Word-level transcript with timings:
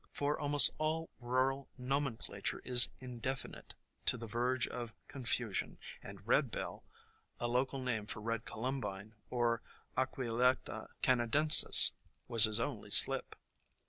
For 0.11 0.39
almost 0.39 0.71
all 0.79 1.11
rural 1.19 1.69
nomenclature 1.77 2.59
is 2.65 2.89
indefinite 2.99 3.75
to 4.07 4.17
the 4.17 4.25
verge 4.25 4.67
of 4.67 4.93
confu 5.07 5.53
sion, 5.53 5.77
and 6.01 6.27
Red 6.27 6.49
bell, 6.49 6.83
a 7.39 7.47
local 7.47 7.79
name 7.83 8.07
for 8.07 8.19
Red 8.19 8.43
Columbine 8.43 9.13
or 9.29 9.61
Aquilegta 9.95 10.87
Canadensis, 11.03 11.91
was 12.27 12.45
his 12.45 12.59
only 12.59 12.89
slip. 12.89 13.35